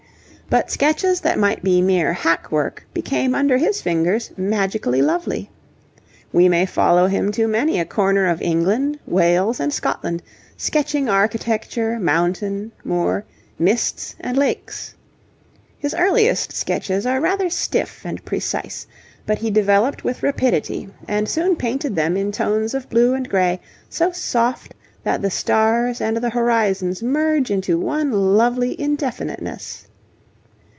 But 0.53 0.69
sketches 0.69 1.21
that 1.21 1.39
might 1.39 1.63
be 1.63 1.81
mere 1.81 2.11
hack 2.11 2.51
work 2.51 2.85
became 2.93 3.33
under 3.33 3.55
his 3.55 3.81
fingers 3.81 4.31
magically 4.35 5.01
lovely. 5.01 5.49
We 6.33 6.49
may 6.49 6.65
follow 6.65 7.07
him 7.07 7.31
to 7.31 7.47
many 7.47 7.79
a 7.79 7.85
corner 7.85 8.27
of 8.27 8.41
England, 8.41 8.99
Wales, 9.05 9.61
and 9.61 9.71
Scotland, 9.71 10.21
sketching 10.57 11.07
architecture, 11.07 11.97
mountain, 12.01 12.73
moor, 12.83 13.23
mists, 13.57 14.17
and 14.19 14.35
lakes. 14.37 14.93
His 15.79 15.93
earliest 15.97 16.51
sketches 16.51 17.05
are 17.05 17.21
rather 17.21 17.49
stiff 17.49 18.01
and 18.05 18.21
precise. 18.25 18.85
But 19.25 19.37
he 19.37 19.51
developed 19.51 20.03
with 20.03 20.21
rapidity, 20.21 20.89
and 21.07 21.29
soon 21.29 21.55
painted 21.55 21.95
them 21.95 22.17
in 22.17 22.33
tones 22.33 22.73
of 22.73 22.89
blue 22.89 23.13
and 23.13 23.29
grey, 23.29 23.61
so 23.89 24.11
soft 24.11 24.73
that 25.05 25.21
the 25.21 25.31
stars 25.31 26.01
and 26.01 26.17
the 26.17 26.31
horizons 26.31 27.01
merge 27.01 27.51
into 27.51 27.79
one 27.79 28.11
lovely 28.35 28.73
indefiniteness. 28.77 29.87